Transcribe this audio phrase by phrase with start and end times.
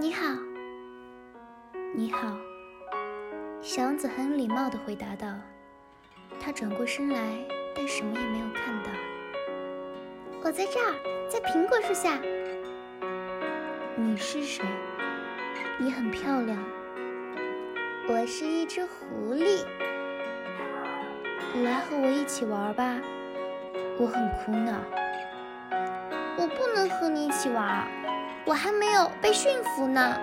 [0.00, 0.34] 你好，
[1.94, 2.34] 你好。”
[3.60, 5.28] 小王子很礼貌地回答道。
[6.40, 7.18] 他转过身来，
[7.76, 8.88] 但什么也没有看到。
[10.42, 12.18] 我在这儿，在苹果树下。
[13.94, 14.64] 你是谁？
[15.78, 16.58] 你很漂亮。
[18.08, 19.66] 我是一只狐狸。
[21.62, 22.98] 来和我一起玩吧。
[23.98, 24.80] 我很苦恼。
[26.38, 27.86] 我不能和你一起玩，
[28.44, 30.18] 我还没有被驯服呢。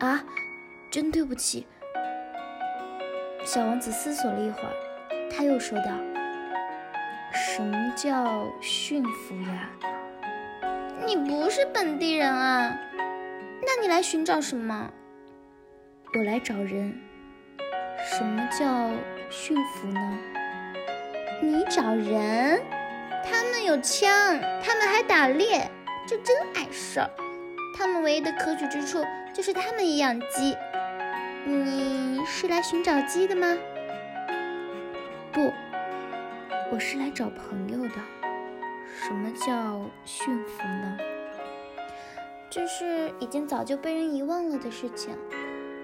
[0.00, 0.22] 啊，
[0.90, 1.66] 真对不起。
[3.44, 4.72] 小王子思索了一会儿。
[5.30, 5.86] 他又说道
[7.32, 9.68] ：“什么叫驯服呀？
[11.04, 12.78] 你不是本地人啊？
[13.62, 14.90] 那你来寻找什么？
[16.16, 16.96] 我来找人。
[17.98, 18.90] 什么叫
[19.28, 20.18] 驯服呢？
[21.42, 22.62] 你找人？
[23.24, 24.08] 他们有枪，
[24.62, 25.68] 他们还打猎，
[26.06, 27.10] 这真碍事儿。
[27.76, 30.56] 他们唯一的可取之处就是他们也养鸡。
[31.44, 33.56] 你是来寻找鸡的吗？”
[35.32, 35.52] 不，
[36.70, 37.94] 我是来找朋友的。
[39.02, 40.98] 什么叫驯服呢？
[42.48, 45.18] 这是已经早就被人遗忘了的事情。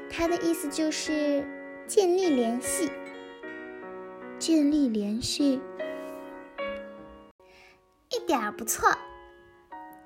[0.08, 1.44] 他的意思就是
[1.86, 2.92] 建立联系。
[4.38, 5.60] 建立联系，
[8.08, 8.88] 一点儿不错。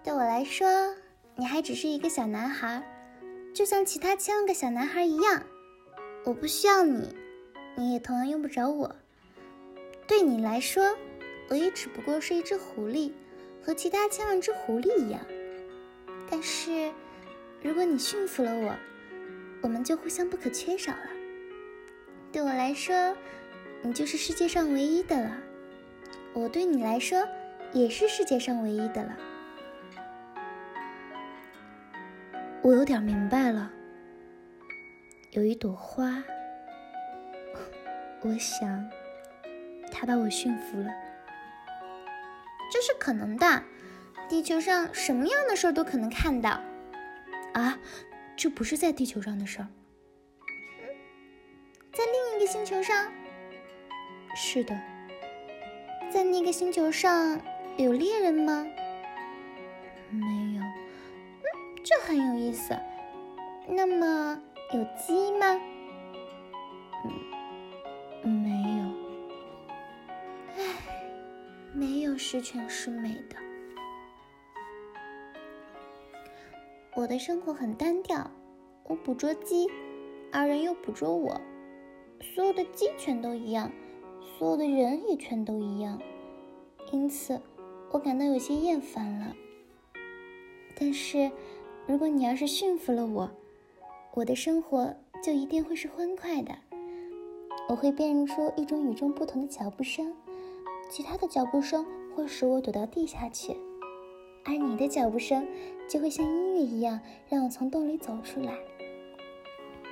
[0.04, 0.94] 对我来说，
[1.34, 2.82] 你还只是一个小男孩，
[3.54, 5.42] 就像其他千万个小男孩一样。
[6.24, 7.16] 我不需要你，
[7.74, 8.94] 你也同样用不着我。
[10.06, 10.94] 对你来说，
[11.48, 13.12] 我也只不过是一只狐狸，
[13.62, 15.18] 和其他千万只狐狸一样。
[16.30, 16.92] 但是，
[17.62, 18.76] 如果你驯服了我，
[19.62, 21.08] 我们就互相不可缺少了。
[22.30, 23.16] 对我来说，
[23.80, 25.30] 你就是世界上唯一的了；
[26.34, 27.26] 我对你来说，
[27.72, 29.16] 也是世界上唯一的了。
[32.64, 33.70] 我有点明白了。
[35.32, 36.24] 有一朵花，
[38.22, 38.90] 我想。
[39.92, 40.88] 他把我驯服了，
[42.72, 43.62] 这是可能的。
[44.30, 46.58] 地球上什么样的事儿都可能看到。
[47.52, 47.78] 啊，
[48.34, 49.68] 这不是在地球上的事儿。
[51.92, 53.12] 在另一个星球上？
[54.34, 54.74] 是的。
[56.10, 57.38] 在那个星球上
[57.76, 58.66] 有猎人吗？
[62.06, 62.76] 很有意思。
[63.66, 64.40] 那么
[64.72, 65.60] 有鸡吗？
[68.22, 68.64] 嗯，没。
[71.76, 73.36] 没有十全十美的。
[76.94, 78.30] 我的生活很单调，
[78.84, 79.66] 我捕捉鸡，
[80.30, 81.40] 而人又捕捉我。
[82.20, 83.72] 所有的鸡全都一样，
[84.38, 86.00] 所有的人也全都一样，
[86.92, 87.40] 因此
[87.90, 89.34] 我感到有些厌烦了。
[90.78, 91.32] 但是，
[91.86, 93.30] 如果你要是驯服了我，
[94.14, 96.54] 我的生活就一定会是欢快的。
[97.68, 100.14] 我会辨认出一种与众不同的脚步声。
[100.88, 101.84] 其他的脚步声
[102.14, 103.54] 会使我躲到地下去，
[104.44, 105.46] 而你的脚步声
[105.86, 108.54] 就会像音乐一样让我从洞里走出来。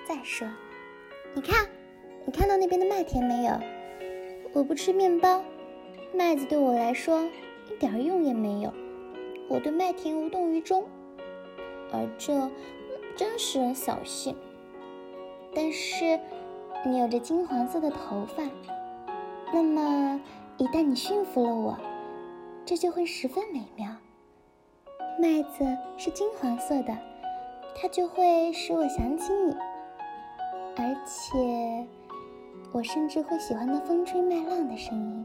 [0.07, 0.49] 再说，
[1.35, 1.69] 你看，
[2.25, 3.53] 你看到那边的麦田没有？
[4.55, 5.43] 我不吃面包，
[6.15, 7.23] 麦子对我来说
[7.71, 8.73] 一点用也没有，
[9.49, 10.85] 我对麦田无动于衷，
[11.93, 12.51] 而这
[13.17, 14.35] 真使人扫兴。
[15.55, 16.19] 但是，
[16.85, 18.43] 你有着金黄色的头发，
[19.53, 20.21] 那么。
[20.59, 21.77] 一旦你驯服了我，
[22.65, 23.91] 这就会十分美妙。
[25.19, 25.65] 麦子
[25.97, 26.97] 是金黄色的，
[27.75, 29.57] 它就会使我想起你，
[30.77, 31.87] 而且
[32.71, 35.25] 我甚至会喜欢那风吹麦浪的声音。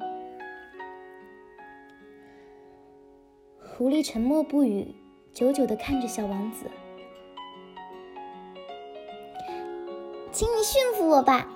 [3.61, 4.95] 狐狸沉默不语，
[5.37, 6.65] 久久的看着小王子。
[10.31, 11.47] 请你驯服我吧。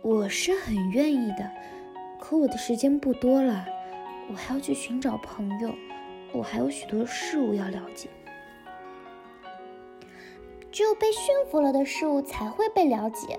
[0.00, 1.52] 我是很愿意的，
[2.18, 3.66] 可我的时间不多了，
[4.30, 5.70] 我还要去寻找朋友，
[6.32, 8.08] 我还有许多事物要了解。
[10.72, 13.38] 只有被驯服了的事物才会被了解，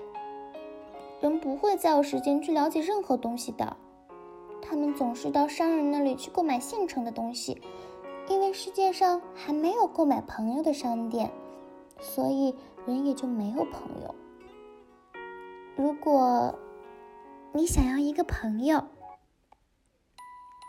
[1.20, 3.76] 人不会再有时间去了解任何东西的。
[4.70, 7.60] 他们总是到商人那里去购买现成的东西，
[8.28, 11.32] 因为世界上还没有购买朋友的商店，
[11.98, 12.54] 所以
[12.86, 14.14] 人也就没有朋友。
[15.74, 16.56] 如果
[17.52, 18.84] 你想要一个朋友，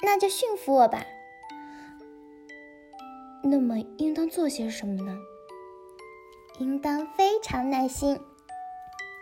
[0.01, 1.05] 那就驯服我吧。
[3.43, 5.15] 那么应当做些什么呢？
[6.57, 8.19] 应当非常耐心。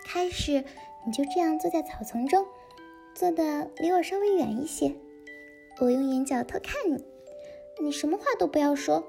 [0.06, 0.64] 开始，
[1.06, 2.46] 你就这样坐在草丛中，
[3.20, 4.96] 坐的离我稍微远一些。
[5.82, 7.04] 我用眼角偷看你，
[7.82, 9.06] 你什么话都不要说，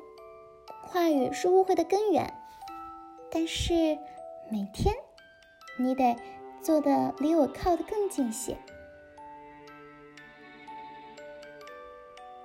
[0.82, 2.34] 话语是误会的根源。
[3.30, 3.72] 但是
[4.50, 4.92] 每天，
[5.78, 6.16] 你得
[6.60, 8.58] 做的离我靠得更近些。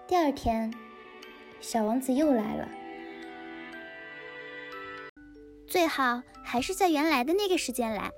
[0.06, 0.71] 第二天，
[1.61, 2.69] 小王子又来了。
[5.65, 8.11] 最好还是在原来的那个时间来，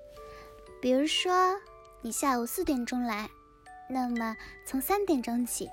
[0.82, 1.56] 比如说
[2.02, 3.30] 你下午四点钟来，
[3.90, 4.36] 那么
[4.66, 5.70] 从三点钟起，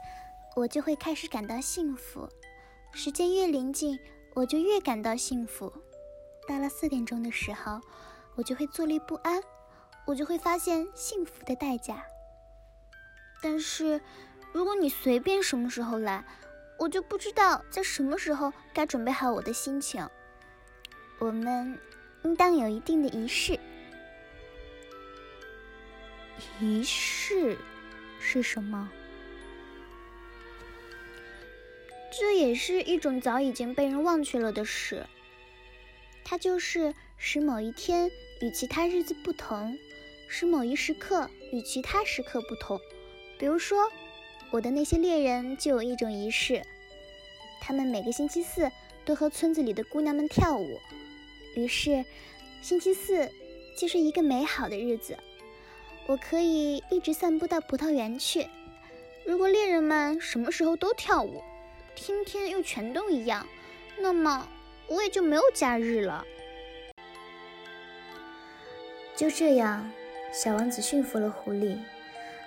[0.54, 2.28] 我就会开始感到幸福。
[2.92, 3.98] 时间越临近，
[4.34, 5.72] 我就越感到幸福。
[6.46, 7.80] 到了四点钟的时候，
[8.36, 9.42] 我就会坐立不安，
[10.06, 12.04] 我就会发现幸福的代价。
[13.42, 14.00] 但是，
[14.52, 16.24] 如果你随便什么时候来，
[16.78, 20.08] 我就不知道在什么时候该准备好我的心情。
[21.18, 21.78] 我们
[22.22, 23.58] 应当有一定的仪式。
[26.60, 27.56] 仪式
[28.26, 28.90] 是什么？
[32.10, 35.06] 这也是一种早已经被人忘却了的事。
[36.24, 38.10] 它就是使某一天
[38.40, 39.78] 与其他日子不同，
[40.26, 42.80] 使某一时刻与其他时刻不同。
[43.38, 43.78] 比如说，
[44.50, 46.62] 我的那些猎人就有一种仪式，
[47.60, 48.72] 他们每个星期四
[49.04, 50.80] 都和村子里的姑娘们跳舞。
[51.56, 52.02] 于是，
[52.62, 53.30] 星期四
[53.78, 55.18] 就是一个美好的日子，
[56.06, 58.46] 我可以一直散步到葡萄园去。
[59.24, 61.42] 如果猎人们什么时候都跳舞，
[61.94, 63.46] 天天又全都一样，
[63.98, 64.48] 那么。
[64.86, 66.22] 我也就没有假日了。
[69.16, 69.90] 就这样，
[70.30, 71.78] 小王子驯服了狐狸。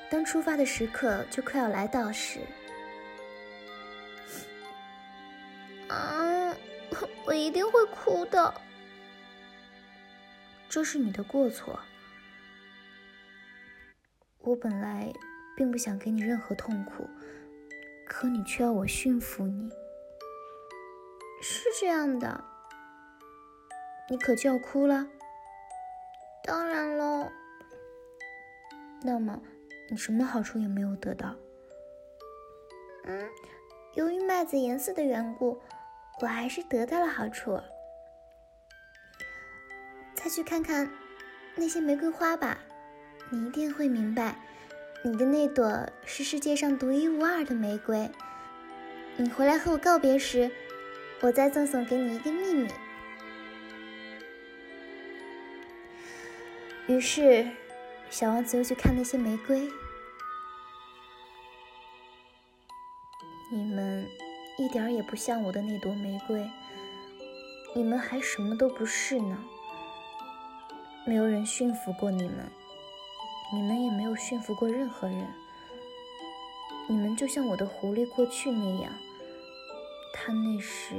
[0.07, 2.39] 当出发的时刻就快要来到时，
[5.87, 6.55] 啊，
[7.25, 8.53] 我一定会哭的。
[10.69, 11.79] 这是你的过错。
[14.47, 15.11] 我本来
[15.57, 17.05] 并不想给你任何痛苦，
[18.07, 19.69] 可你却要我驯服你。
[21.41, 22.45] 是这样的，
[24.09, 25.05] 你可就要哭了。
[26.45, 27.27] 当然喽。
[29.03, 29.41] 那么，
[29.89, 31.35] 你什么好处也没有得到？
[33.03, 33.29] 嗯，
[33.95, 35.61] 由于麦子颜色的缘故，
[36.21, 37.59] 我还是得到了好处。
[40.15, 40.89] 再去看看
[41.55, 42.57] 那些玫瑰花吧，
[43.29, 44.35] 你一定会明白，
[45.03, 48.09] 你的那朵是世界上独一无二的玫瑰。
[49.17, 50.51] 你回来和我告别时。
[51.19, 52.67] 我再赠送给你一个秘密。
[56.85, 57.49] 于是，
[58.11, 59.67] 小王子又去看那些玫瑰。
[63.51, 64.07] 你们
[64.59, 66.47] 一点儿也不像我的那朵玫瑰，
[67.73, 69.43] 你们还什么都不是呢。
[71.03, 72.47] 没有人驯服过你们，
[73.53, 75.27] 你们也没有驯服过任何人。
[76.87, 78.91] 你们就像我的狐狸过去那样。
[80.13, 80.95] 它那时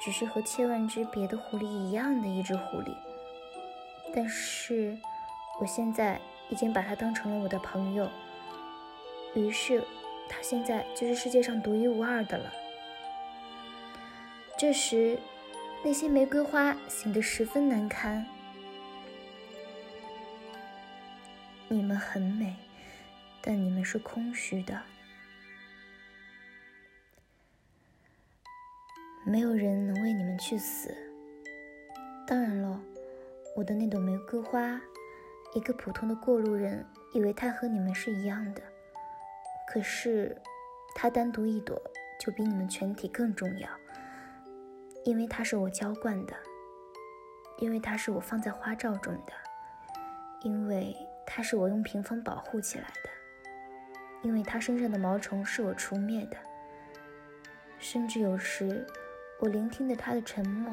[0.00, 2.94] 只是和千万只别的狐狸一样的一只狐狸，
[4.14, 4.98] 但是
[5.60, 8.08] 我现在已经把它当成了我的朋友，
[9.34, 9.82] 于是
[10.28, 12.52] 它现在就是世界上独一无二的了。
[14.58, 15.18] 这时，
[15.82, 18.26] 那些玫瑰花显得十分难堪。
[21.72, 22.54] 你们很美，
[23.40, 24.78] 但你们是空虚的。
[29.24, 30.94] 没有人能为你们去死。
[32.26, 32.78] 当然了，
[33.56, 34.78] 我的那朵玫瑰花，
[35.54, 38.62] 一个普通的过路人以为它和你们是一样的，
[39.66, 40.36] 可是
[40.94, 41.80] 它单独一朵
[42.20, 43.68] 就比你们全体更重要，
[45.06, 46.34] 因为它是我浇灌的，
[47.58, 49.32] 因为它是我放在花罩中的，
[50.42, 50.94] 因为
[51.26, 53.10] 它是我用屏风保护起来的，
[54.22, 56.36] 因为它身上的毛虫是我除灭的，
[57.78, 58.86] 甚至有时。
[59.38, 60.72] 我聆听着他的沉默，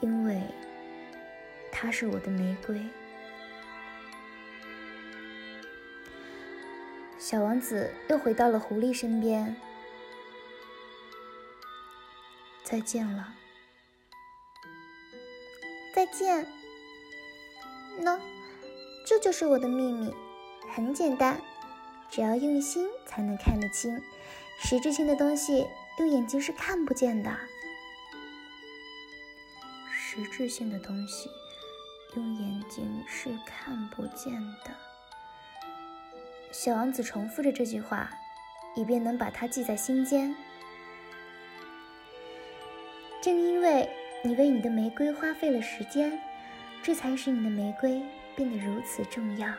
[0.00, 0.40] 因为
[1.72, 2.80] 他是我的玫瑰。
[7.18, 9.56] 小王子又回到了狐狸身边。
[12.62, 13.34] 再见了，
[15.92, 16.46] 再见。
[17.98, 18.20] 喏，
[19.10, 20.14] 这就是我的秘密，
[20.72, 21.42] 很简单，
[22.08, 24.00] 只要用心才能看得清，
[24.60, 25.66] 实质性的东西。
[25.98, 27.36] 用眼睛是看不见的，
[29.90, 31.28] 实质性的东西
[32.14, 34.32] 用眼睛是看不见
[34.64, 34.70] 的。
[36.52, 38.08] 小王子重复着这句话，
[38.76, 40.32] 以便能把它记在心间。
[43.20, 43.90] 正因为
[44.22, 46.16] 你为你的玫瑰花费了时间，
[46.80, 48.00] 这才使你的玫瑰
[48.36, 49.52] 变得如此重要。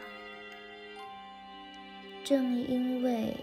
[2.23, 3.35] 正因为。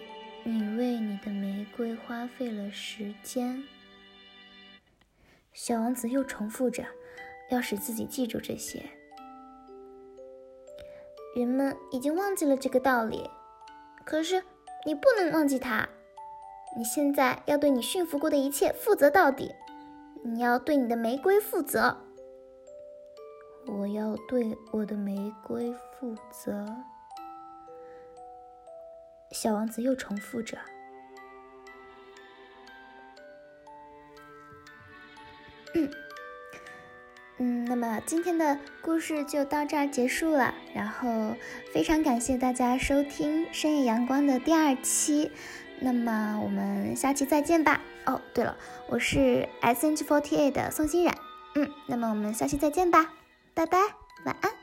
[0.45, 3.65] 你为你的玫瑰花费了时间，
[5.53, 6.87] 小王子又重复着，
[7.51, 8.83] 要使自己记住这些。
[11.37, 13.29] 人们已经忘记了这个道理，
[14.07, 14.43] 可是
[14.87, 15.87] 你不能忘记它。
[16.79, 19.55] 你现在要对你驯服过的一切负责到底。
[20.25, 21.99] 你要对你的玫瑰负责。
[23.69, 26.67] 我要对我的玫瑰负责。
[29.31, 30.59] 小王子又重复着。
[35.75, 35.91] 嗯
[37.37, 40.55] 嗯，那么今天的故事就到这儿结束了。
[40.75, 41.37] 然后
[41.73, 45.31] 非常感谢大家收听《深夜阳光》的第二期。
[45.79, 47.81] 那么我们下期再见吧。
[48.07, 48.57] 哦，对了，
[48.89, 51.15] 我是 S H Forty Eight 的宋欣冉。
[51.55, 53.13] 嗯，那么我们下期再见吧，
[53.59, 53.77] 拜拜，
[54.25, 54.58] 晚安。